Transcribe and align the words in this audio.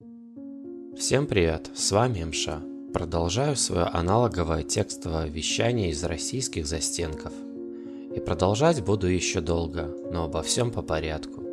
Всем 0.00 1.28
привет, 1.28 1.70
с 1.74 1.92
вами 1.92 2.24
МШ. 2.24 2.48
Продолжаю 2.92 3.54
свое 3.54 3.84
аналоговое 3.84 4.64
текстовое 4.64 5.26
вещание 5.26 5.90
из 5.90 6.02
российских 6.02 6.66
застенков. 6.66 7.32
И 8.14 8.18
продолжать 8.18 8.82
буду 8.82 9.06
еще 9.06 9.40
долго, 9.40 9.94
но 10.10 10.24
обо 10.24 10.42
всем 10.42 10.72
по 10.72 10.82
порядку. 10.82 11.44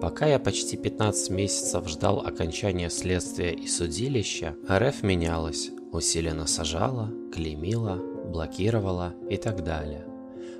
Пока 0.00 0.26
я 0.26 0.38
почти 0.38 0.76
15 0.76 1.30
месяцев 1.30 1.88
ждал 1.88 2.20
окончания 2.20 2.88
следствия 2.88 3.52
и 3.52 3.66
судилища, 3.66 4.54
РФ 4.70 5.02
менялась, 5.02 5.70
усиленно 5.90 6.46
сажала, 6.46 7.12
клеймила, 7.32 7.96
блокировала 7.96 9.12
и 9.28 9.36
так 9.36 9.64
далее. 9.64 10.06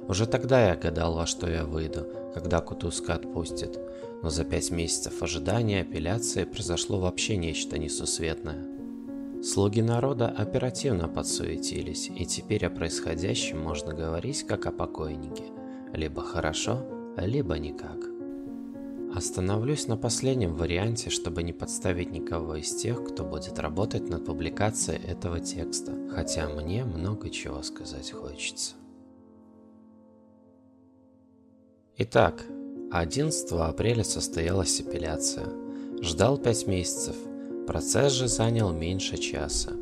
Уже 0.08 0.26
тогда 0.26 0.68
я 0.68 0.76
гадал, 0.76 1.14
во 1.14 1.26
что 1.26 1.48
я 1.48 1.64
выйду, 1.64 2.06
когда 2.34 2.60
Кутузка 2.60 3.14
отпустит, 3.14 3.78
но 4.24 4.30
за 4.30 4.42
пять 4.42 4.70
месяцев 4.70 5.22
ожидания 5.22 5.82
апелляции 5.82 6.44
произошло 6.44 6.98
вообще 6.98 7.36
нечто 7.36 7.78
несусветное. 7.78 8.64
Слуги 9.42 9.82
народа 9.82 10.28
оперативно 10.28 11.08
подсуетились, 11.08 12.08
и 12.08 12.24
теперь 12.24 12.64
о 12.64 12.70
происходящем 12.70 13.60
можно 13.60 13.92
говорить 13.92 14.44
как 14.44 14.64
о 14.64 14.72
покойнике. 14.72 15.44
Либо 15.92 16.22
хорошо, 16.22 16.86
либо 17.18 17.58
никак. 17.58 17.98
Остановлюсь 19.14 19.88
на 19.88 19.98
последнем 19.98 20.54
варианте, 20.54 21.10
чтобы 21.10 21.42
не 21.42 21.52
подставить 21.52 22.10
никого 22.10 22.56
из 22.56 22.74
тех, 22.74 23.04
кто 23.04 23.24
будет 23.24 23.58
работать 23.58 24.08
над 24.08 24.24
публикацией 24.24 25.04
этого 25.04 25.38
текста, 25.38 25.92
хотя 26.10 26.48
мне 26.48 26.86
много 26.86 27.28
чего 27.28 27.62
сказать 27.62 28.10
хочется. 28.10 28.72
Итак, 31.98 32.42
11 32.94 33.50
апреля 33.54 34.04
состоялась 34.04 34.80
апелляция. 34.80 35.48
Ждал 36.00 36.38
5 36.38 36.68
месяцев. 36.68 37.16
Процесс 37.66 38.12
же 38.12 38.28
занял 38.28 38.70
меньше 38.70 39.16
часа. 39.16 39.72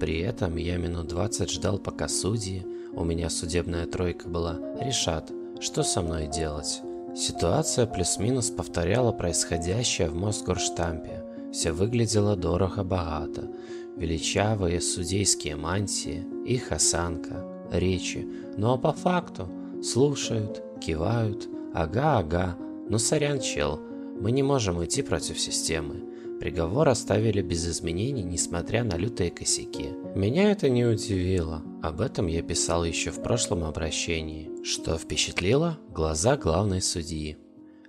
При 0.00 0.20
этом 0.20 0.56
я 0.56 0.78
минут 0.78 1.08
20 1.08 1.50
ждал, 1.50 1.78
пока 1.78 2.08
судьи, 2.08 2.64
у 2.94 3.04
меня 3.04 3.28
судебная 3.28 3.84
тройка 3.84 4.26
была, 4.26 4.58
решат, 4.80 5.30
что 5.60 5.82
со 5.82 6.00
мной 6.00 6.28
делать. 6.28 6.80
Ситуация 7.14 7.84
плюс-минус 7.84 8.48
повторяла 8.48 9.12
происходящее 9.12 10.08
в 10.08 10.14
Мосгорштампе. 10.14 11.24
Все 11.52 11.72
выглядело 11.72 12.36
дорого-богато. 12.36 13.50
Величавые 13.98 14.80
судейские 14.80 15.56
мантии, 15.56 16.24
их 16.46 16.72
осанка, 16.72 17.44
речи. 17.70 18.26
Ну 18.56 18.72
а 18.72 18.78
по 18.78 18.94
факту 18.94 19.46
слушают, 19.82 20.62
кивают, 20.80 21.50
Ага, 21.74 22.18
ага, 22.18 22.56
ну 22.88 22.98
сорян, 22.98 23.40
чел, 23.40 23.80
мы 24.20 24.30
не 24.30 24.42
можем 24.42 24.84
идти 24.84 25.02
против 25.02 25.40
системы. 25.40 26.12
Приговор 26.38 26.88
оставили 26.88 27.40
без 27.40 27.66
изменений, 27.68 28.24
несмотря 28.24 28.84
на 28.84 28.96
лютые 28.96 29.30
косяки. 29.30 29.90
Меня 30.14 30.50
это 30.50 30.68
не 30.68 30.84
удивило, 30.84 31.62
об 31.82 32.00
этом 32.00 32.26
я 32.26 32.42
писал 32.42 32.84
еще 32.84 33.10
в 33.10 33.22
прошлом 33.22 33.64
обращении, 33.64 34.50
что 34.64 34.98
впечатлило 34.98 35.78
глаза 35.88 36.36
главной 36.36 36.82
судьи. 36.82 37.38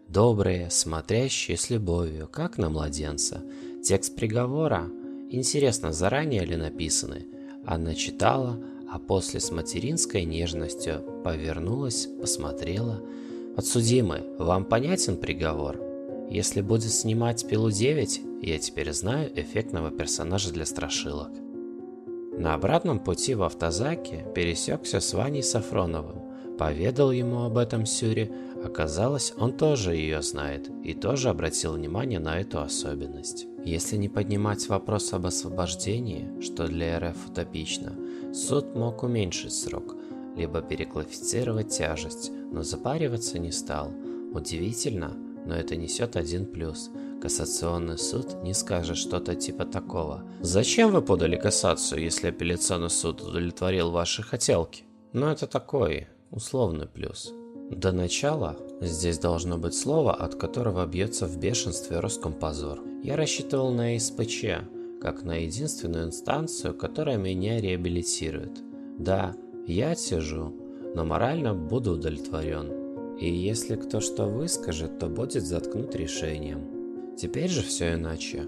Добрые, 0.08 0.70
смотрящие 0.70 1.58
с 1.58 1.70
любовью, 1.70 2.28
как 2.28 2.58
на 2.58 2.70
младенца. 2.70 3.44
Текст 3.84 4.16
приговора, 4.16 4.88
интересно, 5.30 5.92
заранее 5.92 6.46
ли 6.46 6.56
написаны? 6.56 7.26
Она 7.66 7.96
читала, 7.96 8.64
а 8.90 9.00
после 9.00 9.40
с 9.40 9.52
материнской 9.52 10.24
нежностью 10.24 11.04
повернулась, 11.24 12.08
посмотрела, 12.22 13.02
Подсудимый, 13.56 14.24
вам 14.40 14.66
понятен 14.66 15.16
приговор? 15.16 15.80
Если 16.28 16.62
будет 16.62 16.92
снимать 16.92 17.48
пилу 17.48 17.70
9, 17.70 18.22
я 18.42 18.58
теперь 18.58 18.92
знаю 18.94 19.32
эффектного 19.40 19.92
персонажа 19.92 20.52
для 20.52 20.66
страшилок. 20.66 21.30
На 22.36 22.56
обратном 22.56 23.00
пути 23.00 23.36
в 23.36 23.44
автозаке 23.44 24.26
пересекся 24.34 25.00
с 25.00 25.14
Ваней 25.14 25.44
Сафроновым, 25.44 26.24
поведал 26.58 27.12
ему 27.12 27.44
об 27.44 27.60
этом 27.60 27.86
Сюре, 27.86 28.32
оказалось, 28.66 29.34
он 29.38 29.54
тоже 29.54 29.96
ее 29.96 30.24
знает 30.24 30.72
и 30.84 30.96
тоже 30.96 31.30
обратил 31.30 31.74
внимание 31.74 32.20
на 32.20 32.40
эту 32.40 32.60
особенность. 32.60 33.46
Если 33.64 33.98
не 33.98 34.10
поднимать 34.10 34.68
вопрос 34.68 35.14
об 35.14 35.28
освобождении, 35.28 36.42
что 36.42 36.66
для 36.66 37.00
РФ 37.00 37.30
утопично, 37.30 37.94
суд 38.34 38.74
мог 38.74 39.04
уменьшить 39.04 39.54
срок, 39.54 39.96
либо 40.36 40.64
переклассифицировать 40.64 41.70
тяжесть, 41.70 42.32
но 42.54 42.64
запариваться 42.64 43.40
не 43.40 43.52
стал. 43.52 43.92
Удивительно, 44.34 45.18
но 45.46 45.56
это 45.56 45.76
несет 45.76 46.16
один 46.16 46.46
плюс. 46.46 46.90
Кассационный 47.22 47.98
суд 47.98 48.44
не 48.44 48.54
скажет 48.54 48.98
что-то 48.98 49.36
типа 49.36 49.66
такого. 49.66 50.24
Зачем 50.42 50.92
вы 50.92 51.02
подали 51.02 51.36
кассацию, 51.36 52.02
если 52.02 52.28
апелляционный 52.28 52.90
суд 52.90 53.22
удовлетворил 53.22 53.92
ваши 53.92 54.24
хотелки? 54.24 54.84
Но 55.14 55.32
это 55.32 55.48
такой 55.48 56.08
условный 56.32 56.88
плюс. 56.88 57.34
До 57.70 57.92
начала 57.92 58.58
здесь 58.82 59.20
должно 59.20 59.58
быть 59.58 59.76
слово, 59.76 60.14
от 60.14 60.36
которого 60.36 60.86
бьется 60.86 61.26
в 61.26 61.38
бешенстве 61.38 62.00
Роскомпозор. 62.00 62.82
Я 63.04 63.16
рассчитывал 63.16 63.72
на 63.72 63.98
СПЧ, 63.98 64.46
как 65.02 65.24
на 65.24 65.44
единственную 65.44 66.06
инстанцию, 66.06 66.76
которая 66.76 67.18
меня 67.18 67.60
реабилитирует. 67.60 68.62
Да, 69.00 69.34
я 69.66 69.92
отсижу, 69.92 70.54
но 70.96 71.06
морально 71.06 71.54
буду 71.54 71.94
удовлетворен. 71.94 73.18
И 73.20 73.32
если 73.32 73.76
кто 73.76 74.00
что 74.00 74.26
выскажет, 74.26 75.00
то 75.00 75.08
будет 75.08 75.46
заткнут 75.46 75.96
решением. 75.96 77.16
Теперь 77.18 77.50
же 77.50 77.62
все 77.62 77.94
иначе. 77.94 78.46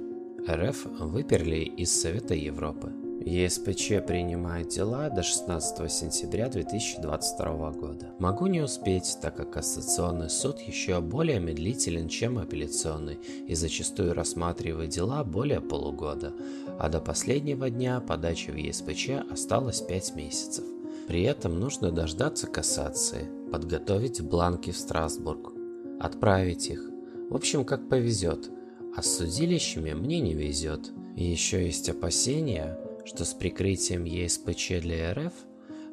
РФ 0.47 0.85
выперли 0.99 1.59
из 1.59 1.91
Совета 1.91 2.33
Европы. 2.33 2.91
ЕСПЧ 3.25 4.05
принимает 4.05 4.67
дела 4.69 5.09
до 5.09 5.23
16 5.23 5.91
сентября 5.91 6.49
2022 6.49 7.71
года. 7.71 8.09
Могу 8.19 8.45
не 8.47 8.61
успеть, 8.61 9.17
так 9.21 9.37
как 9.37 9.51
Кассационный 9.51 10.29
суд 10.29 10.59
еще 10.59 11.01
более 11.01 11.39
медлителен, 11.39 12.07
чем 12.07 12.37
апелляционный, 12.37 13.17
и 13.47 13.55
зачастую 13.55 14.13
рассматривает 14.13 14.89
дела 14.89 15.23
более 15.23 15.61
полугода, 15.61 16.33
а 16.77 16.89
до 16.89 16.99
последнего 16.99 17.69
дня 17.69 17.99
подачи 17.99 18.51
в 18.51 18.55
ЕСПЧ 18.55 19.31
осталось 19.31 19.81
5 19.81 20.15
месяцев. 20.15 20.74
При 21.07 21.23
этом 21.23 21.59
нужно 21.59 21.91
дождаться 21.91 22.47
кассации, 22.47 23.29
подготовить 23.51 24.21
бланки 24.21 24.71
в 24.71 24.77
Страсбург, 24.77 25.51
отправить 25.99 26.67
их. 26.69 26.81
В 27.29 27.35
общем, 27.35 27.63
как 27.63 27.89
повезет. 27.89 28.49
А 28.95 29.01
с 29.01 29.17
судилищами 29.17 29.93
мне 29.93 30.19
не 30.19 30.33
везет. 30.33 30.91
Еще 31.15 31.65
есть 31.65 31.89
опасения, 31.89 32.79
что 33.05 33.25
с 33.25 33.33
прикрытием 33.33 34.05
ЕСПЧ 34.05 34.81
для 34.81 35.13
РФ 35.13 35.33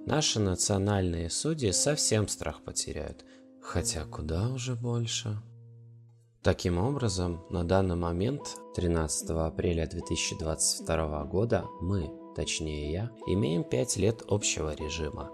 наши 0.06 0.41
национальные 0.41 1.31
судьи 1.31 1.73
совсем 1.73 2.29
страх 2.29 2.62
потеряют. 2.62 3.25
Хотя 3.61 4.05
куда 4.05 4.49
уже 4.49 4.75
больше. 4.75 5.41
Таким 6.43 6.79
образом, 6.79 7.44
на 7.50 7.62
данный 7.62 7.94
момент, 7.94 8.56
13 8.75 9.31
апреля 9.31 9.87
2022 9.87 11.25
года, 11.25 11.65
мы, 11.81 12.11
точнее 12.34 12.93
я, 12.93 13.10
имеем 13.26 13.65
5 13.65 13.97
лет 13.97 14.22
общего 14.28 14.75
режима. 14.75 15.31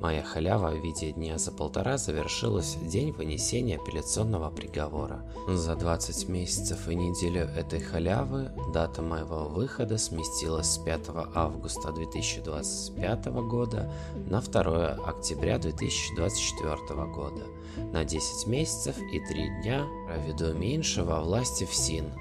Моя 0.00 0.22
халява 0.22 0.70
в 0.70 0.82
виде 0.82 1.10
дня 1.10 1.38
за 1.38 1.50
полтора 1.50 1.98
завершилась 1.98 2.76
в 2.76 2.86
день 2.86 3.10
вынесения 3.10 3.76
апелляционного 3.76 4.48
приговора. 4.50 5.28
За 5.48 5.74
20 5.74 6.28
месяцев 6.28 6.88
и 6.88 6.94
неделю 6.94 7.48
этой 7.48 7.80
халявы 7.80 8.52
дата 8.72 9.02
моего 9.02 9.48
выхода 9.48 9.98
сместилась 9.98 10.70
с 10.70 10.78
5 10.78 11.10
августа 11.34 11.90
2025 11.90 13.26
года 13.48 13.92
на 14.14 14.40
2 14.40 14.90
октября 15.04 15.58
2024 15.58 16.76
года. 17.06 17.46
На 17.92 18.04
10 18.04 18.46
месяцев 18.46 18.96
и 19.12 19.18
3 19.18 19.62
дня 19.62 19.84
проведу 20.06 20.54
меньше 20.54 21.02
во 21.02 21.20
власти 21.20 21.64
ФСИН. 21.64 22.12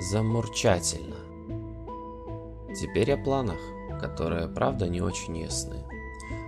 Замурчательно. 0.00 1.29
Теперь 2.78 3.12
о 3.12 3.16
планах, 3.16 3.58
которые, 4.00 4.48
правда, 4.48 4.88
не 4.88 5.00
очень 5.00 5.36
ясны. 5.38 5.84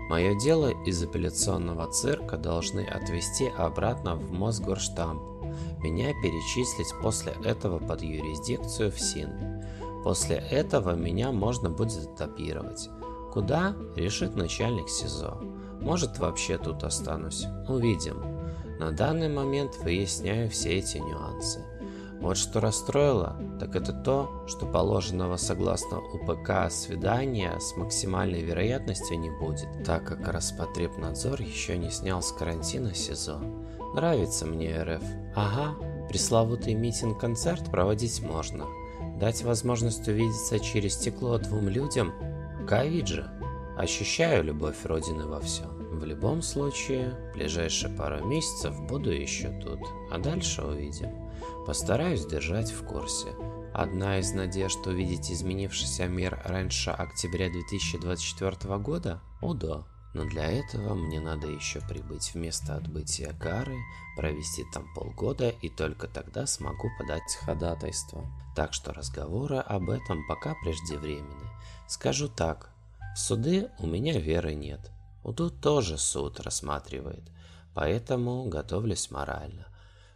Мое 0.09 0.39
дело 0.39 0.73
из 0.85 1.03
апелляционного 1.03 1.91
цирка 1.91 2.37
должны 2.37 2.81
отвезти 2.81 3.51
обратно 3.57 4.17
в 4.17 4.33
Мосгорштамп, 4.33 5.33
меня 5.83 6.13
перечислить 6.23 6.95
после 7.03 7.35
этого 7.45 7.79
под 7.79 8.03
юрисдикцию 8.03 8.91
в 8.91 9.01
СИН. 9.01 9.65
После 10.05 10.37
этого 10.37 10.95
меня 10.95 11.33
можно 11.33 11.71
будет 11.71 12.05
этапировать. 12.05 12.89
Куда? 13.33 13.75
Решит 13.97 14.37
начальник 14.37 14.89
СИЗО. 14.89 15.41
Может 15.81 16.19
вообще 16.19 16.59
тут 16.59 16.85
останусь. 16.85 17.47
Увидим. 17.69 18.23
На 18.79 18.93
данный 18.93 19.29
момент 19.29 19.77
выясняю 19.79 20.51
все 20.51 20.79
эти 20.79 20.99
нюансы. 20.99 21.65
Вот 22.23 22.37
что 22.37 22.61
расстроило, 22.61 23.37
так 23.59 23.75
это 23.75 23.93
то, 23.93 24.45
что 24.47 24.65
положенного 24.65 25.37
согласно 25.37 25.99
УПК 25.99 26.71
свидания 26.71 27.59
с 27.59 27.77
максимальной 27.77 28.43
вероятностью 28.43 29.19
не 29.19 29.29
будет, 29.29 29.67
так 29.85 30.05
как 30.07 30.29
Роспотребнадзор 30.29 31.43
еще 31.43 31.77
не 31.77 31.91
снял 31.91 32.23
с 32.23 32.31
карантина 32.31 32.95
СИЗО. 32.95 33.41
Нравится 33.97 34.47
мне 34.47 34.81
РФ. 34.85 35.03
Ага, 35.35 35.75
пресловутый 36.09 36.75
митинг-концерт 36.75 37.69
проводить 37.73 38.23
можно. 38.23 38.67
Дать 39.19 39.43
возможность 39.43 40.07
увидеться 40.07 40.61
через 40.61 40.95
стекло 40.95 41.39
двум 41.39 41.69
людям? 41.69 42.13
Ковид 42.69 43.09
же. 43.09 43.29
Ощущаю 43.77 44.45
любовь 44.45 44.77
Родины 44.85 45.27
во 45.27 45.41
всем. 45.41 45.99
В 45.99 46.05
любом 46.05 46.41
случае, 46.41 47.17
ближайшие 47.35 47.93
пару 47.93 48.25
месяцев 48.25 48.81
буду 48.83 49.11
еще 49.11 49.49
тут, 49.61 49.81
а 50.13 50.19
дальше 50.19 50.63
увидим. 50.63 51.22
Постараюсь 51.67 52.26
держать 52.26 52.73
в 52.73 52.85
курсе. 52.85 53.29
Одна 53.73 54.19
из 54.19 54.32
надежд 54.32 54.85
увидеть 54.85 55.31
изменившийся 55.31 56.09
мир 56.09 56.43
раньше 56.44 56.91
октября 56.91 57.50
2024 57.50 58.79
года? 58.79 59.20
О. 59.41 59.55
Но 60.14 60.25
для 60.25 60.50
этого 60.50 60.94
мне 60.94 61.20
надо 61.20 61.47
еще 61.47 61.81
прибыть 61.81 62.35
в 62.35 62.35
место 62.35 62.75
отбытия 62.75 63.32
кары, 63.32 63.76
провести 64.17 64.64
там 64.75 64.93
полгода 64.93 65.50
и 65.50 65.69
только 65.69 66.09
тогда 66.09 66.47
смогу 66.47 66.91
подать 66.99 67.38
ходатайство. 67.41 68.26
Так 68.56 68.75
что 68.75 68.93
разговоры 68.93 69.59
об 69.59 69.88
этом 69.88 70.26
пока 70.26 70.55
преждевременны. 70.62 71.49
Скажу 71.87 72.29
так, 72.29 72.70
в 73.14 73.19
суды 73.19 73.70
у 73.79 73.87
меня 73.87 74.19
веры 74.19 74.55
нет. 74.55 74.91
УДУ 75.23 75.50
тоже 75.50 75.97
суд 75.97 76.41
рассматривает, 76.41 77.23
поэтому 77.73 78.44
готовлюсь 78.49 79.12
морально. 79.12 79.72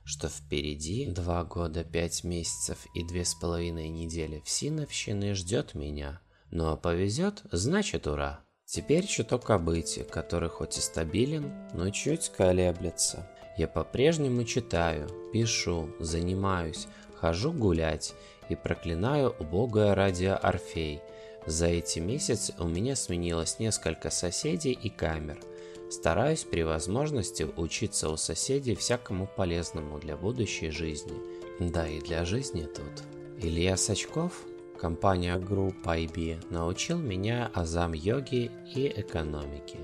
Что 0.09 0.29
впереди 0.29 1.07
два 1.07 1.43
года, 1.43 1.83
пять 1.83 2.23
месяцев 2.23 2.87
и 2.95 3.03
две 3.03 3.25
с 3.25 3.35
половиной 3.35 3.89
недели 3.89 4.41
в 4.45 4.49
Синовщины 4.49 5.35
ждет 5.35 5.75
меня. 5.75 6.21
Ну 6.53 6.69
а 6.69 6.77
повезет, 6.77 7.43
значит 7.51 8.07
ура. 8.07 8.39
Теперь 8.65 9.05
чуток 9.05 9.51
о 9.51 9.59
быте, 9.59 10.05
который 10.05 10.49
хоть 10.49 10.79
и 10.79 10.81
стабилен, 10.81 11.53
но 11.75 11.91
чуть 11.91 12.29
колеблется. 12.29 13.29
Я 13.59 13.67
по-прежнему 13.67 14.45
читаю, 14.45 15.09
пишу, 15.33 15.91
занимаюсь, 15.99 16.87
хожу 17.17 17.53
гулять 17.53 18.15
и 18.49 18.55
проклинаю 18.55 19.35
убогое 19.41 19.93
радио 19.97 20.39
Орфей. 20.41 21.01
За 21.47 21.67
эти 21.67 21.99
месяцы 21.99 22.55
у 22.61 22.69
меня 22.69 22.95
сменилось 22.95 23.59
несколько 23.59 24.11
соседей 24.11 24.73
и 24.73 24.89
камер. 24.89 25.41
Стараюсь 25.91 26.45
при 26.45 26.63
возможности 26.63 27.49
учиться 27.57 28.11
у 28.11 28.17
соседей 28.17 28.75
всякому 28.75 29.29
полезному 29.37 29.99
для 29.99 30.17
будущей 30.17 30.71
жизни. 30.71 31.15
Да 31.61 31.89
и 31.89 32.01
для 32.01 32.25
жизни 32.25 32.63
тут. 32.63 33.05
Илья 33.39 33.77
Сачков 33.77 34.45
Компания 34.79 35.37
Group 35.39 35.85
IB 35.85 36.45
научил 36.51 36.99
меня 36.99 37.51
азам 37.55 37.93
йоги 37.93 38.51
и 38.75 38.93
экономики. 38.95 39.79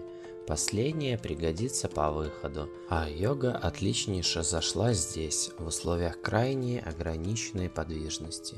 Последнее 0.46 1.16
пригодится 1.16 1.88
по 1.88 2.10
выходу, 2.10 2.68
а 2.90 3.08
йога 3.08 3.56
отличнейше 3.56 4.42
зашла 4.42 4.92
здесь, 4.92 5.50
в 5.58 5.66
условиях 5.66 6.20
крайне 6.20 6.80
ограниченной 6.80 7.70
подвижности. 7.70 8.56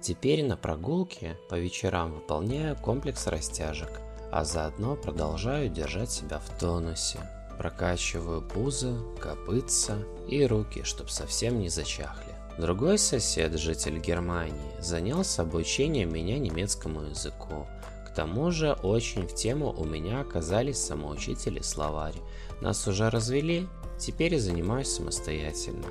Теперь 0.00 0.44
на 0.44 0.56
прогулке 0.56 1.36
по 1.48 1.56
вечерам 1.56 2.14
выполняю 2.14 2.76
комплекс 2.76 3.26
растяжек, 3.26 4.00
а 4.34 4.44
заодно 4.44 4.96
продолжаю 4.96 5.68
держать 5.68 6.10
себя 6.10 6.40
в 6.40 6.58
тонусе. 6.58 7.20
Прокачиваю 7.56 8.42
пузо, 8.42 8.96
копытца 9.20 9.96
и 10.28 10.44
руки, 10.44 10.82
чтобы 10.82 11.10
совсем 11.10 11.60
не 11.60 11.68
зачахли. 11.68 12.34
Другой 12.58 12.98
сосед, 12.98 13.56
житель 13.56 14.00
Германии, 14.00 14.80
занялся 14.80 15.42
обучением 15.42 16.12
меня 16.12 16.40
немецкому 16.40 17.02
языку. 17.02 17.68
К 18.08 18.12
тому 18.12 18.50
же 18.50 18.72
очень 18.72 19.28
в 19.28 19.36
тему 19.36 19.72
у 19.72 19.84
меня 19.84 20.22
оказались 20.22 20.78
самоучители 20.78 21.60
словарь. 21.60 22.16
Нас 22.60 22.88
уже 22.88 23.10
развели, 23.10 23.68
теперь 24.00 24.40
занимаюсь 24.40 24.88
самостоятельно. 24.88 25.86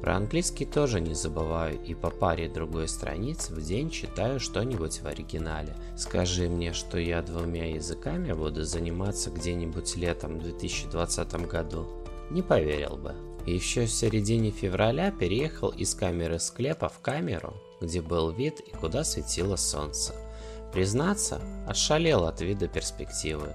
Про 0.00 0.16
английский 0.16 0.64
тоже 0.64 1.00
не 1.00 1.14
забываю 1.14 1.78
и 1.82 1.94
по 1.94 2.10
паре 2.10 2.48
другой 2.48 2.88
страниц 2.88 3.50
в 3.50 3.60
день 3.60 3.90
читаю 3.90 4.40
что-нибудь 4.40 5.00
в 5.00 5.06
оригинале. 5.06 5.76
Скажи 5.96 6.48
мне, 6.48 6.72
что 6.72 6.98
я 6.98 7.20
двумя 7.20 7.74
языками 7.74 8.32
буду 8.32 8.64
заниматься 8.64 9.30
где-нибудь 9.30 9.96
летом 9.96 10.38
в 10.38 10.42
2020 10.42 11.46
году. 11.46 11.86
Не 12.30 12.40
поверил 12.40 12.96
бы. 12.96 13.14
Еще 13.44 13.86
в 13.86 13.90
середине 13.90 14.50
февраля 14.50 15.10
переехал 15.10 15.68
из 15.68 15.94
камеры 15.94 16.38
склепа 16.38 16.88
в 16.88 17.00
камеру, 17.00 17.54
где 17.80 18.00
был 18.00 18.30
вид 18.30 18.60
и 18.60 18.70
куда 18.76 19.04
светило 19.04 19.56
солнце. 19.56 20.14
Признаться, 20.72 21.42
отшалел 21.66 22.24
от 22.24 22.40
вида 22.40 22.68
перспективы. 22.68 23.54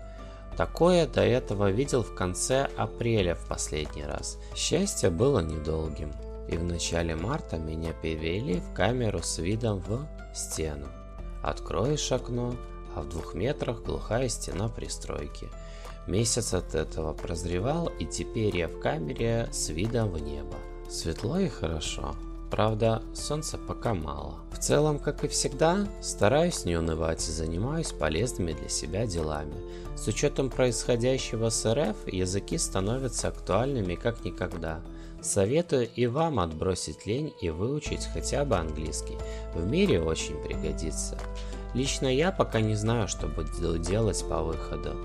Такое 0.57 1.07
до 1.07 1.21
этого 1.21 1.71
видел 1.71 2.03
в 2.03 2.13
конце 2.13 2.69
апреля 2.77 3.35
в 3.35 3.47
последний 3.47 4.03
раз. 4.03 4.37
Счастье 4.55 5.09
было 5.09 5.39
недолгим, 5.39 6.11
и 6.47 6.57
в 6.57 6.63
начале 6.63 7.15
марта 7.15 7.57
меня 7.57 7.93
перевели 7.93 8.59
в 8.59 8.73
камеру 8.73 9.21
с 9.21 9.39
видом 9.39 9.79
в 9.79 10.07
стену. 10.33 10.87
Откроешь 11.41 12.11
окно, 12.11 12.55
а 12.95 13.01
в 13.01 13.09
двух 13.09 13.33
метрах 13.33 13.83
глухая 13.83 14.29
стена 14.29 14.67
пристройки– 14.69 15.49
Месяц 16.07 16.53
от 16.53 16.75
этого 16.75 17.13
прозревал, 17.13 17.91
и 17.99 18.05
теперь 18.05 18.55
я 18.55 18.67
в 18.67 18.79
камере 18.79 19.49
с 19.51 19.69
видом 19.69 20.11
в 20.11 20.21
небо. 20.21 20.55
Светло 20.87 21.39
и 21.39 21.49
хорошо. 21.49 22.15
Правда, 22.51 23.01
солнца 23.15 23.57
пока 23.57 23.95
мало. 23.95 24.35
В 24.51 24.59
целом, 24.59 24.99
как 24.99 25.23
и 25.23 25.27
всегда, 25.27 25.87
стараюсь 26.01 26.63
не 26.63 26.77
унывать 26.77 27.27
и 27.27 27.31
занимаюсь 27.31 27.91
полезными 27.91 28.53
для 28.53 28.69
себя 28.69 29.07
делами. 29.07 29.55
С 29.97 30.07
учетом 30.07 30.51
происходящего 30.51 31.49
с 31.49 31.65
РФ, 31.65 31.95
языки 32.05 32.59
становятся 32.59 33.29
актуальными 33.29 33.95
как 33.95 34.23
никогда. 34.23 34.81
Советую 35.25 35.89
и 35.95 36.05
вам 36.05 36.39
отбросить 36.39 37.07
лень 37.07 37.33
и 37.41 37.49
выучить 37.49 38.05
хотя 38.13 38.45
бы 38.45 38.57
английский. 38.57 39.17
В 39.55 39.65
мире 39.65 39.99
очень 39.99 40.37
пригодится. 40.43 41.17
Лично 41.73 42.05
я 42.05 42.31
пока 42.31 42.61
не 42.61 42.75
знаю, 42.75 43.07
что 43.07 43.27
буду 43.27 43.79
делать 43.79 44.23
по 44.29 44.43
выходу. 44.43 44.95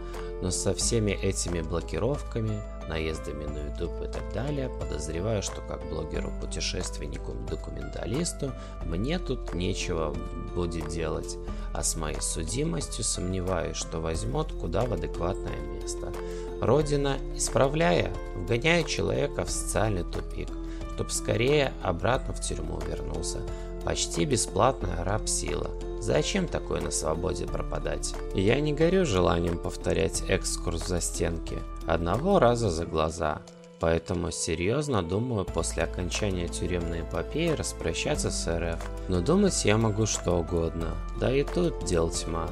Но 0.43 0.51
со 0.51 0.75
всеми 0.75 1.13
этими 1.13 1.63
блокировками, 1.63 2.61
наездами 2.87 3.45
на 3.47 3.69
YouTube 3.71 4.03
и 4.03 4.13
так 4.13 4.31
далее, 4.35 4.69
подозреваю, 4.69 5.43
что 5.43 5.63
как 5.63 5.89
блогеру-путешественнику, 5.89 7.33
документалисту, 7.49 8.53
мне 8.85 9.19
тут 9.19 9.55
нечего 9.55 10.15
будет 10.55 10.89
делать, 10.89 11.39
а 11.73 11.83
с 11.83 11.97
моей 11.97 12.21
судимостью 12.21 13.05
сомневаюсь, 13.05 13.77
что 13.77 14.01
возьмут 14.01 14.53
куда 14.53 14.85
в 14.85 14.93
адекватное 14.93 15.61
место. 15.61 16.13
Родина, 16.61 17.19
исправляя, 17.37 18.13
вгоняет 18.37 18.87
человека 18.87 19.45
в 19.45 19.51
социальный 19.51 20.05
тупик, 20.05 20.49
чтоб 20.95 21.11
скорее 21.11 21.73
обратно 21.83 22.35
в 22.35 22.41
тюрьму 22.41 22.79
вернулся. 22.87 23.39
Почти 23.85 24.25
бесплатная 24.25 25.05
раб-сила– 25.05 25.71
Зачем 26.01 26.49
такое 26.49 26.81
на 26.81 26.91
свободе 26.91 27.47
пропадать? 27.47 28.15
Я 28.35 28.59
не 28.59 28.73
горю 28.73 29.05
желанием 29.05 29.59
повторять 29.59 30.25
экскурс 30.29 30.87
за 30.87 30.99
стенки, 31.03 31.59
одного 31.87 32.39
раза 32.39 32.71
за 32.71 32.87
глаза. 32.87 33.43
Поэтому 33.81 34.31
серьезно 34.31 35.03
думаю 35.03 35.45
после 35.45 35.83
окончания 35.83 36.49
тюремной 36.49 37.03
эпопеи 37.03 37.51
распрощаться 37.51 38.31
с 38.31 38.47
РФ. 38.49 38.83
Но 39.09 39.21
думать 39.21 39.65
я 39.67 39.77
могу 39.77 40.07
что 40.07 40.39
угодно, 40.39 40.95
да 41.21 41.35
и 41.35 41.45
тут 41.45 41.85
дел 41.85 42.09
тьма. 42.09 42.49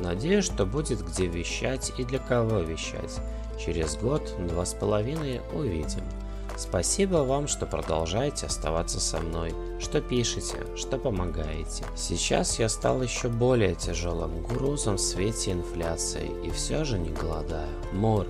Надеюсь, 0.00 0.44
что 0.44 0.64
будет 0.64 1.04
где 1.04 1.26
вещать 1.26 1.92
и 1.98 2.04
для 2.04 2.20
кого 2.20 2.60
вещать. 2.60 3.20
Через 3.64 3.96
год, 3.96 4.22
два 4.48 4.64
с 4.64 4.74
половиной 4.74 5.40
увидим. 5.54 6.02
Спасибо 6.56 7.18
вам, 7.18 7.46
что 7.46 7.64
продолжаете 7.64 8.46
оставаться 8.46 9.00
со 9.00 9.20
мной, 9.20 9.54
что 9.80 10.00
пишете, 10.00 10.58
что 10.76 10.98
помогаете. 10.98 11.84
Сейчас 11.96 12.58
я 12.58 12.68
стал 12.68 13.02
еще 13.02 13.28
более 13.28 13.74
тяжелым 13.74 14.42
грузом 14.42 14.96
в 14.96 15.00
свете 15.00 15.52
инфляции 15.52 16.30
и 16.44 16.50
все 16.50 16.84
же 16.84 16.98
не 16.98 17.10
голодаю. 17.10 17.70
Мур, 17.92 18.26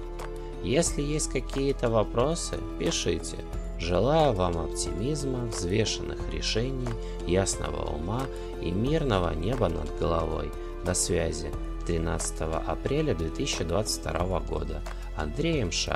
если 0.63 1.03
есть 1.03 1.31
какие-то 1.31 1.89
вопросы, 1.89 2.59
пишите. 2.79 3.39
Желаю 3.79 4.33
вам 4.35 4.59
оптимизма, 4.59 5.47
взвешенных 5.47 6.19
решений, 6.33 6.89
ясного 7.27 7.91
ума 7.95 8.23
и 8.61 8.71
мирного 8.71 9.35
неба 9.35 9.69
над 9.69 9.99
головой. 9.99 10.53
До 10.85 10.95
связи. 10.95 11.51
13 11.87 12.41
апреля 12.67 13.15
2022 13.15 14.41
года. 14.41 14.83
Андрей 15.17 15.65
МШ. 15.65 15.89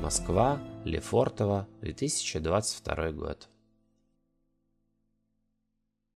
Москва. 0.00 0.60
Лефортово, 0.84 1.66
2022 1.80 3.12
год. 3.12 3.48